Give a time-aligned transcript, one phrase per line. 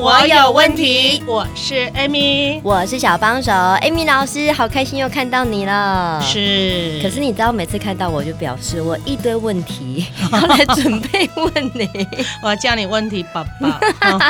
[0.00, 6.20] 我有问题，我是 Amy，我是小帮手 Amy 老师，好开心又看到你了。
[6.22, 11.88] 是，可是你知道，每次看到我就表示我一堆问题 要来准备问你，
[12.42, 13.80] 我要叫你问题爸爸。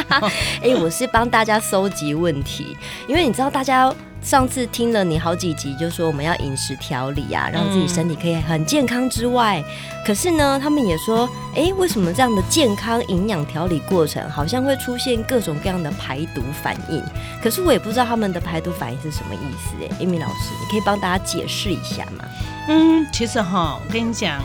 [0.64, 2.74] 哎，我是帮大家搜集问题，
[3.06, 3.94] 因为你知道大家。
[4.28, 17.02] 上次听了你好几集，就说我们要饮食调理啊，让自己身体可以很健康之外，嗯、可是呢，他们也说，哎、欸，为什么这样的健康营养调理过程，好像会出现各种各样的排毒反应？
[17.42, 19.88] 可是我也不知道他们的排毒反应是什么意思、欸。
[19.94, 22.22] 哎，Amy 老师，你可以帮大家解释一下吗？
[22.68, 24.42] 嗯，其实哈，我跟你讲，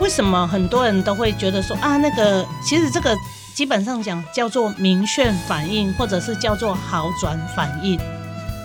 [0.00, 3.14] 为什么很多人都会觉得说啊，那个其实这个
[3.52, 8.00] 基本上讲叫做明眩反应，或者是叫做好转反应。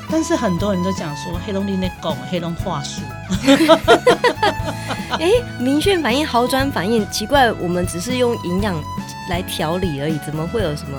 [0.09, 3.01] 但是很多人都讲说黑龙江的狗黑龙话术，
[5.19, 8.75] 哎，明眩反应、好转反应，奇怪，我们只是用营养
[9.29, 10.97] 来调理而已，怎么会有什么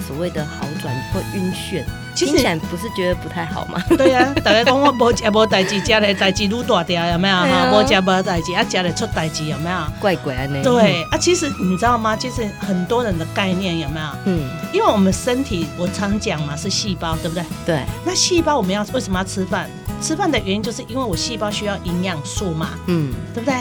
[0.00, 1.84] 所谓的好转或晕眩？
[2.14, 3.82] 听起来不是觉得不太好吗？
[3.96, 7.70] 对呀、啊，大家讲我无食无代志，食的代志愈大条，有没有哈？
[7.72, 9.78] 无食无代志，啊，食的出代志，有没有？
[10.00, 10.62] 怪怪的。
[10.62, 12.16] 对啊，其实你知道吗？
[12.16, 14.06] 其实很多人的概念有没有？
[14.26, 17.44] 嗯，因为我们身体，我常讲嘛，是细胞，对不对？
[17.64, 17.80] 对。
[18.04, 19.70] 那细胞我们要为什么要吃饭？
[20.02, 23.54] 吃饭的原因就是因为我细胞需要营养素嘛，嗯，对不对？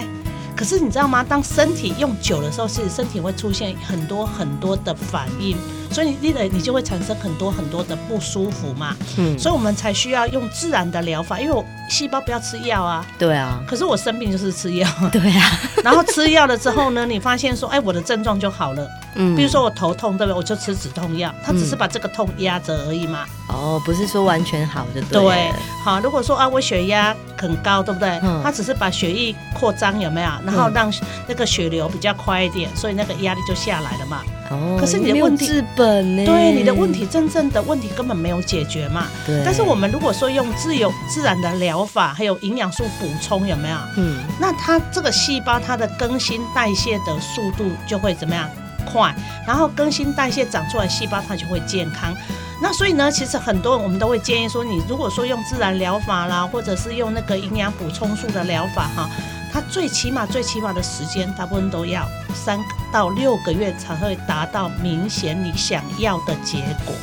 [0.56, 1.24] 可是你知道吗？
[1.24, 5.56] 当身体用久的时候，其实身体会出现很多很多的反应，
[5.92, 8.96] 所以你的你就会产生很多很多的不舒服嘛。
[9.18, 13.06] 嗯，所以我们才需要用自然的疗法，因为我细胞不要吃药啊。
[13.18, 13.62] 对啊。
[13.68, 14.88] 可是我生病就是吃药。
[15.12, 15.60] 对啊。
[15.84, 18.88] 然后吃药了之后呢，你发现说，哎，我的症状就好了。
[19.16, 19.36] 嗯。
[19.36, 20.38] 比如说我头痛，对不对？
[20.38, 23.26] 我就吃止痛药，它只是把这个痛压着而已嘛。
[23.48, 25.22] 哦，不是说完全好的对。
[25.22, 25.52] 对。
[25.84, 28.20] 好，如果说啊，我血压很高，对不对？
[28.24, 28.42] 嗯。
[28.44, 30.30] 它只是把血液扩张，有没有？
[30.46, 30.92] 然后让
[31.28, 34.22] 那个血流比较快一点，所以那个压力就下来了嘛。
[34.52, 36.26] 哦，可是你的问题，治本呢？
[36.26, 39.06] 对，你的问题真正的问题根本没有解决嘛。
[39.26, 39.42] 对。
[39.46, 43.78] 但是我们如果说用自由自然的疗法，还有营养素补充，有没有？
[43.98, 44.24] 嗯。
[44.40, 48.50] 那它这个细胞它的更新代谢的速度就会怎么样？
[48.92, 49.14] 快。
[49.48, 52.16] 然后更新代谢长出来细胞它就会健康。
[52.62, 59.10] 那所以呢，其实很多人我们都会建议说，你如果说用自然疗法啦，或者是用那个营养补充素的疗法哈。
[59.52, 62.06] 它最起码最起码的时间，大部分都要
[62.36, 62.60] 三
[62.92, 66.94] 到六个月才会达到明显你想要的结果。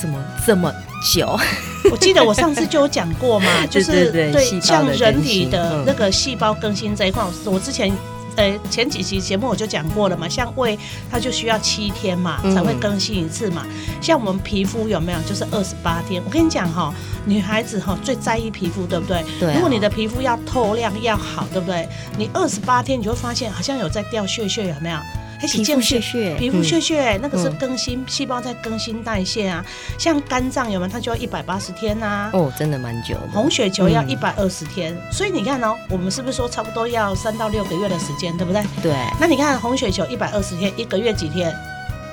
[0.00, 0.72] 怎么这么
[1.12, 1.38] 久？
[1.90, 7.92] 我记得我上次就有讲过嘛， 就是对像人体的那个细胞更新这一块，我之前。
[8.36, 10.78] 呃，前几期节目我就讲过了嘛，像胃
[11.10, 16.22] 它就需要七天嘛才会更新一次嘛，嗯、像我们皮肤有没有就是二十八天？
[16.24, 16.92] 我跟你讲哈，
[17.24, 19.24] 女孩子哈最在意皮肤，对不对？
[19.38, 19.54] 对、啊。
[19.54, 21.88] 如果你的皮肤要透亮要好，对不对？
[22.18, 24.98] 你二十八天你就会发现好像有在掉屑屑，有没有？
[25.40, 29.64] 皮肤屑屑，皮肤屑屑，那个是更新细胞在更新代谢啊。
[29.98, 30.92] 像肝脏有没有？
[30.92, 32.30] 它就要一百八十天呐。
[32.32, 33.28] 哦，真的蛮久的。
[33.32, 38.62] 红血球要一百二十天，所以你看哦，我们是不是说差不多要三到六个月的时间，对不对？
[38.82, 38.94] 对。
[39.20, 41.54] 那你看红血球一百二十天，一个月几天？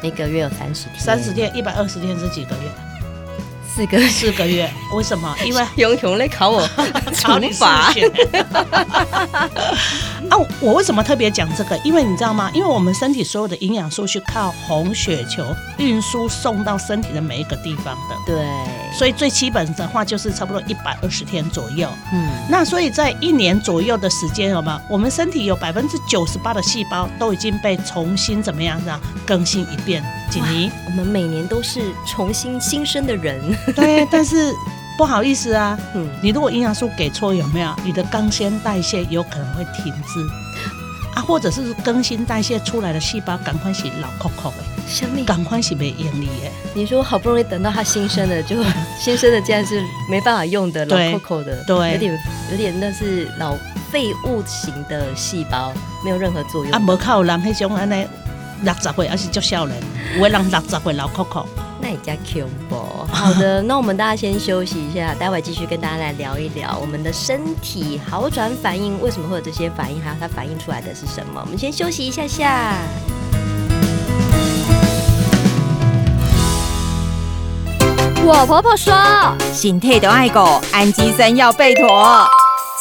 [0.01, 0.99] 一个月有三十天。
[0.99, 2.71] 三十天，一百二十天是几个月？
[3.73, 5.33] 四个四个月，为什么？
[5.45, 6.67] 因为 熊熊来考我
[7.23, 7.93] 考你法
[10.31, 10.37] 啊！
[10.61, 11.77] 我为什么特别讲这个？
[11.83, 12.49] 因为你知道吗？
[12.53, 15.43] 因为我们身体所有的营养素是靠红血球
[15.77, 18.15] 运输送到身体的每一个地方的。
[18.25, 18.45] 对，
[18.97, 21.89] 所以最基本的话就是差不多一百二十天左右。
[22.13, 24.81] 嗯，那所以在一年左右的时间，有吗？
[24.89, 30.01] 我们身体有百分之九十八的细胞都已经被重新怎么样这样更新一遍。
[30.29, 33.37] 锦妮，我们每年都是重新新生的人。
[33.75, 34.53] 对，但是
[35.01, 37.75] 不好意思啊，嗯，你如果营养素给错，有没有？
[37.83, 40.19] 你的更新代谢有可能会停滞
[41.15, 44.57] 啊，或者是更新代谢出来的细胞赶快是老扣扣的，
[44.87, 46.51] 生命赶快是没盈利的。
[46.75, 48.63] 你说好不容易等到它新生的，就
[49.01, 52.19] 新生的竟然是没办法用的，老扣扣的，对，有点
[52.51, 53.55] 有点那是老
[53.91, 55.73] 废物型的细胞，
[56.05, 56.71] 没有任何作用。
[56.71, 58.05] 啊，没靠人那种安尼。
[58.61, 59.75] 六十岁，还是足少年，
[60.19, 61.47] 有的人六十岁老扣扣，
[61.81, 62.75] 那也叫恐怖。
[63.11, 71.41] 好的， 那我们大家先休息一下，待会继续跟大家来聊一聊我们的身体好转反应，为什么会有这些反应，还有它反映出来的是什么？
[71.43, 72.75] 我们先休息一下下。
[78.23, 78.93] 我婆婆说，
[79.51, 82.27] 身体都爱狗，氨基酸要备妥。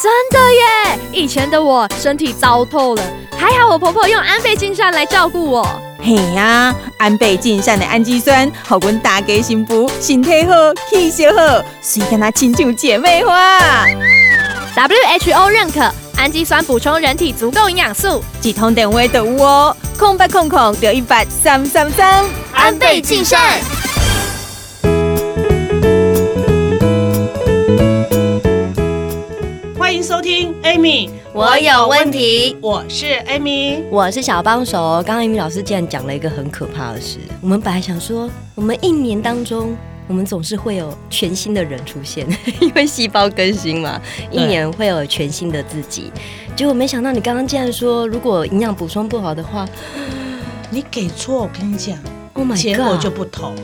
[0.01, 0.99] 真的耶！
[1.11, 3.03] 以前的我身体糟透了，
[3.37, 5.67] 还好我婆婆用安倍晋善来照顾我。
[6.03, 10.53] 嘿呀、啊，安倍晋善的氨基酸，好阮大家幸福，身体好，
[10.89, 13.85] 气色好，所以跟她亲像姐妹花。
[14.75, 15.79] WHO 认可
[16.17, 23.59] 氨基酸补充人体足够营养素，一通电话就有哦，空八空空六一百三三三，安倍晋善。
[29.77, 32.57] 欢迎收听 Amy，我有问题。
[32.61, 35.01] 我是 Amy，我是小帮手。
[35.05, 37.19] 刚刚 Amy 老师竟然讲了一个很可怕的事。
[37.39, 39.73] 我们本来想说，我们一年当中，
[40.07, 42.27] 我们总是会有全新的人出现，
[42.59, 46.11] 因为细胞更新嘛，一年会有全新的自己。
[46.53, 49.65] 结果没想到，你刚刚竟然说，如果营养补充不好的话，
[50.69, 51.97] 你给错，我跟你讲
[52.33, 53.55] ，Oh my God，结果就不同。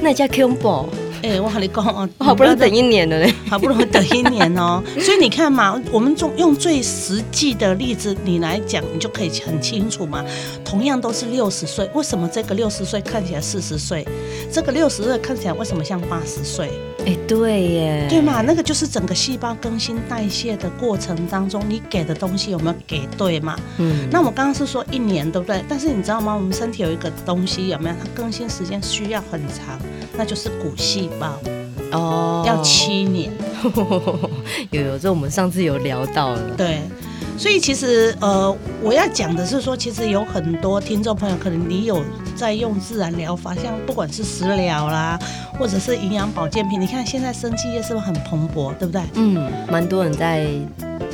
[0.00, 0.86] 那叫 combo。
[1.22, 10.24] 哎、欸，我和你讲哦， 好不容易等一年了嘞，好不容易等一年哦， 所以你看嘛，我们用用最实际的例子你来讲，你就可以很清楚嘛。
[10.64, 14.06] 同样都是六十岁，为什么这个六十岁看起来四十岁，
[14.52, 16.70] 这个六十岁看起来为什么像八十岁？
[17.06, 23.56] 哎、欸，对耶，对嘛，那个就是整个细胞更新代谢的过程当中，你给的东西有没有给对嘛？
[23.78, 25.64] 嗯，那我刚刚是说一年，对不对？
[25.68, 26.34] 但是你知道吗？
[26.34, 27.96] 我们身体有一个东西有没有？
[27.96, 29.78] 它更新时间需要很长，
[30.16, 31.38] 那就是骨细胞。
[31.92, 33.30] 哦，要七年。
[34.72, 36.40] 有有，这我们上次有聊到了。
[36.56, 36.80] 对。
[37.38, 42.02] 所以其实呃，我要讲的是说，其实有很多听众朋友，可能你有
[42.34, 45.18] 在用自然疗法，像不管是食疗啦，
[45.58, 49.02] 或者是营养保健品，你看现在生技业是不是很蓬勃，对不对？
[49.14, 50.46] 嗯，蛮多人在，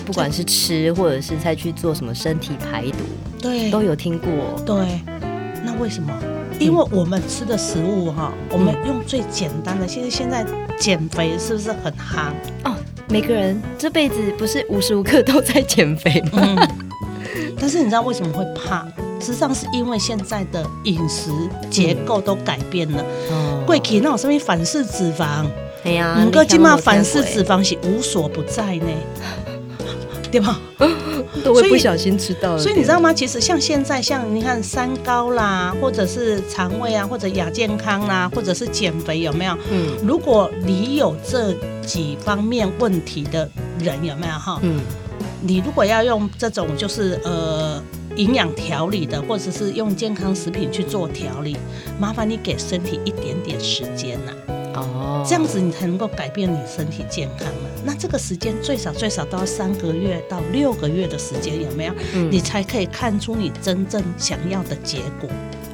[0.06, 2.98] 不管是吃或者是在去做什么身体排毒，
[3.40, 4.30] 对，都有听过。
[4.64, 5.00] 对，
[5.64, 6.12] 那为什么？
[6.60, 10.46] 因为我们吃的食物哈，我们用最简单的，其实现在
[10.78, 12.30] 减肥是不是很夯？
[12.64, 12.76] 哦。
[13.12, 16.40] 每个人这辈子不是无时无刻都在减肥吗？
[16.56, 16.68] 嗯，
[17.60, 18.90] 但是你知道为什么会胖？
[19.20, 21.30] 实际上是因为现在的饮食
[21.70, 23.04] 结构都改变了。
[23.30, 25.44] 哦，过去那种上面反式脂肪，
[25.84, 28.86] 哎呀，你哥今嘛反式脂肪是无所不在呢，
[30.32, 30.58] 对吧？
[31.42, 32.58] 都会不小心吃到了。
[32.58, 33.12] 所以你知道吗？
[33.12, 39.56] 其实像现在，像你看三高啦，或者是肠胃啊，或者亚健康啦，或者是减肥，有没有？
[39.70, 43.48] 嗯，如果你有这几方面问题的
[43.80, 44.58] 人，有没有哈？
[44.62, 44.80] 嗯，
[45.40, 47.82] 你如果要用这种就是呃
[48.16, 51.56] 营养调理的，或者是用健康食品去做调理，
[51.98, 54.32] 麻烦你给身体一点点时间呐。
[54.74, 57.70] 哦，这样子你才能够改变你身体健康了。
[57.84, 61.94] 那这个时间最少最少都要三个月到六个月的时间，有没有？
[62.14, 65.28] 嗯，你才可以看出你真正想要的结果。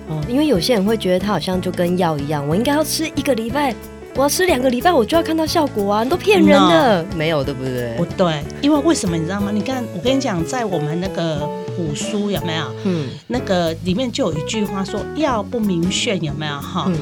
[0.08, 3.74] 哦，因为有些人会觉得他好像就跟药一样，我应该要吃一个礼拜，
[4.14, 7.94] 我要吃两个礼拜，我就要看到效果啊，你都骗人的，No, 没有对不对？
[7.96, 9.50] 不对，因为为什么你知道吗？
[9.52, 11.48] 你看，我跟你讲，在我们那个。
[11.78, 12.64] 古书有没有？
[12.84, 16.58] 嗯，那个里面就有一句话说：“药不明炫，有没有？
[16.58, 16.98] 哈、嗯，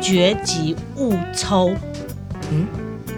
[0.00, 1.72] 绝疾勿抽。”
[2.52, 2.64] 嗯，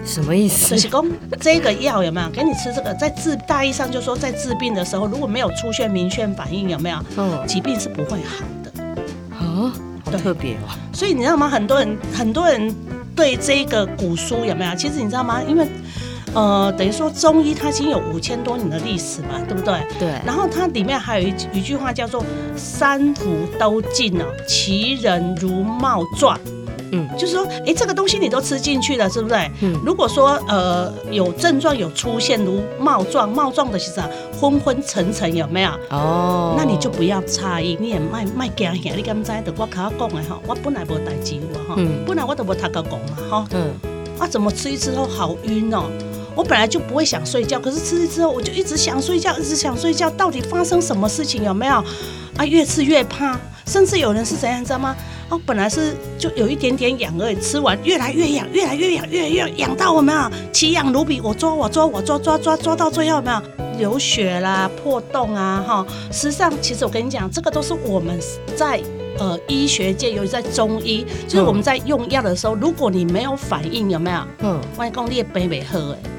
[0.03, 0.75] 什么意思？
[0.75, 1.05] 就是说
[1.39, 6.97] 这个药有没有给你吃这个，在治大意上就是说，在治病的时候，如果没有出现明显反应，有没有？
[7.17, 8.83] 嗯，疾病是不会好的。
[9.37, 9.71] 啊，
[10.03, 10.73] 好特别哦。
[10.91, 11.47] 所以你知道吗？
[11.47, 12.73] 很多人很多人
[13.15, 14.73] 对这个古书有没有？
[14.75, 15.41] 其实你知道吗？
[15.47, 15.67] 因为
[16.33, 19.79] 呃，等于说中医它已经有五千多年的历史嘛，对不对？
[19.99, 20.09] 对。
[20.25, 22.23] 然后它里面还有一一句话叫做
[22.55, 23.25] “三伏
[23.59, 26.39] 都进了，其人如冒状”。
[26.95, 29.35] 嗯，就是说，哎，这个东西你都吃进去了，是不是？
[29.61, 29.79] 嗯。
[29.83, 34.07] 如果说呃有症状有出现如冒状，冒状的是啥？
[34.39, 35.71] 昏昏沉沉有没有？
[35.89, 36.53] 哦。
[36.55, 39.31] 那你就不要诧异，你也卖卖惊吓，你敢知？
[39.43, 43.47] 的我卡讲的哈，我本来无代志我哈，嗯、本来我都无他个讲嘛哈。
[43.51, 43.71] 嗯。
[44.19, 45.85] 啊，怎么吃一吃后好晕哦？
[46.35, 50.09] 我本来就不会想睡觉，可是吃了之后我就一直想睡觉，一直想睡觉。
[50.11, 51.43] 到底发生什么事情？
[51.43, 51.83] 有没有？
[52.37, 54.95] 啊，越吃越怕，甚至有人是怎样，你知道吗？
[55.29, 60.31] 哦，本来是就有一点点痒而已，吃完越来越痒，越来越痒，越来越痒到我没有？
[60.51, 63.41] 奇痒如比，我抓我抓我抓抓抓抓到最后有没有？
[63.77, 65.85] 流血啦，破洞啊，哈。
[66.11, 68.19] 实际上，其实我跟你讲，这个都是我们
[68.55, 68.81] 在
[69.17, 74.19] 呃医学界，尤其在中医，就是我们在用药的时候，如果你没有反应，有没有？
[74.39, 76.09] 嗯，万一讲你也背没喝哎。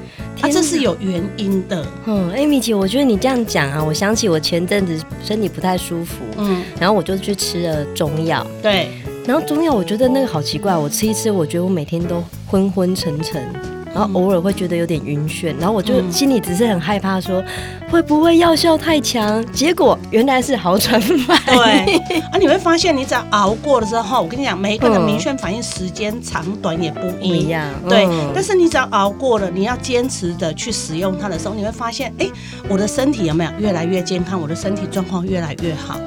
[0.41, 1.85] 啊，这是有原因的。
[2.05, 8.45] 嗯艾米姐，我觉得你这样讲啊，我想起我前阵子身体不太舒服，嗯，然后我就去吃了中药。
[8.61, 8.89] 对，
[9.25, 13.43] 然后中药我觉得那个好奇怪，我吃一吃，我觉得我每天都昏昏沉沉，
[13.95, 17.47] 然后偶尔会觉得有点晕眩，然后我就心里只是很害怕说，说
[17.89, 19.41] 会不会药效太强？
[19.53, 21.55] 结果原来是好转反应。
[21.55, 27.65] 对啊，你会发现，你只要熬过了之后，我跟你讲，每一个人的瞑眩反应时间长短也不一样。
[27.87, 32.27] 对，但是你只要熬过了，你要坚持的去使用它的时候，你会发现，哎，
[32.67, 34.41] 我的身体有没有越来越健康？
[34.41, 35.97] 我的身体状况越来越好。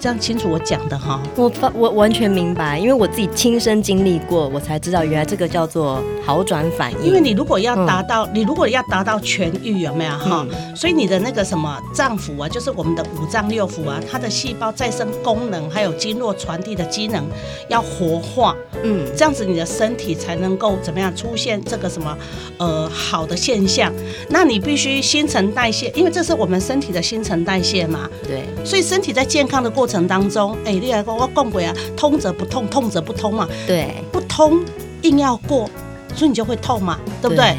[0.00, 7.08] 这样清楚我讲的哈，我发我完全明白，因为我自己亲身经历过，我才知道原来这个叫做好转反应。
[7.08, 10.46] 因为你如果要达到，嗯、你如果要达到痊愈，有没有哈？
[10.50, 17.22] 嗯、所以你的那个什么脏腑啊，就是我们的五脏六腑啊，它的细胞再生功能还有经络传递的机能
[17.68, 22.16] 要活化，嗯，这样子你的身体才能够怎么样出现这个什么
[22.56, 23.92] 呃好的现象。
[24.30, 29.89] 那你必须新陈代谢，因为这是我们身体的新陈代谢嘛，对，所以身体在健康的过程。
[29.90, 33.48] 程当中，哎、欸，你来讲我讲过啊，通则不痛，痛则不通嘛。
[33.66, 34.60] 对，不通
[35.02, 35.68] 硬要过，
[36.14, 37.46] 所以你就会痛嘛，对不对？
[37.46, 37.56] 对，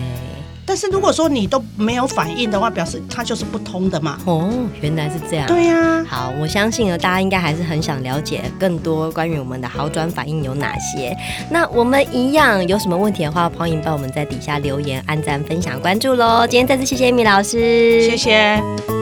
[0.66, 4.18] 但是如果说你都没有反应的话，表示它就是不通的嘛。
[4.26, 5.46] 哦，原来是这样。
[5.48, 6.06] 对呀、啊。
[6.08, 11.16] 好，我相信呢，大家应该还是很想了解更多关于我们的好转反应有哪些。
[11.50, 16.46] 那我们一样有什么问题的话，欢迎帮我们在底下留言、按赞、分享、关注喽。
[16.48, 19.01] 今天再次谢谢 Amy 老师，谢谢。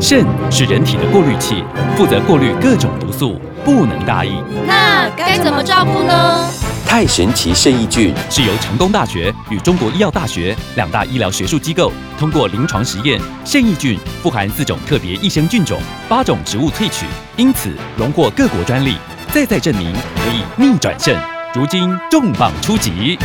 [0.00, 1.62] 肾是人体的过滤器，
[1.94, 4.42] 负责过滤各种毒素，不能大意。
[4.66, 6.50] 那该怎么照顾呢？
[6.86, 15.78] 太神奇肾益菌是由成功大学与中国医药大学两大医疗学术机构通过临床实验，肾益菌富含四种特别益生菌种，
[16.08, 17.04] 八种植物萃取，
[17.36, 18.96] 因此荣获各国专利，
[19.32, 21.14] 再再证明可以逆转肾。
[21.54, 23.18] 如今重磅出击，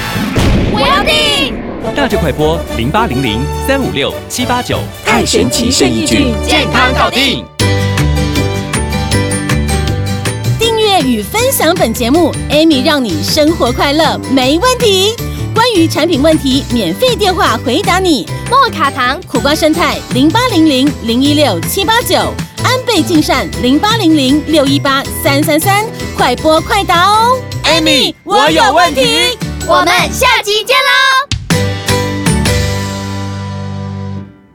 [0.74, 1.65] 我要订。
[1.94, 7.46] 大就快播零八零零三五六七八九，太神奇肾益菌，健康搞定。
[10.58, 15.14] 订阅与分享本节目，Amy 让你生活快乐没问题。
[15.54, 18.26] 关于产品问题，免费电话回答你。
[18.50, 22.16] 莫卡糖、苦瓜生菜零八零零零一六七八九，
[22.64, 25.86] 安倍晋善零八零零六一八三三三，
[26.18, 27.38] 快播快答哦。
[27.64, 29.38] Amy，我有问题。
[29.68, 31.15] 我们下集见喽。